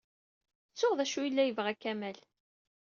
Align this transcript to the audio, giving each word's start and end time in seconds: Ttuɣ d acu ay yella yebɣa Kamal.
Ttuɣ 0.71 0.93
d 0.97 0.99
acu 1.03 1.17
ay 1.19 1.25
yella 1.27 1.43
yebɣa 1.47 1.73
Kamal. 1.81 2.17